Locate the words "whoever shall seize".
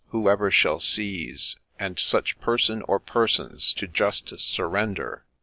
0.07-1.57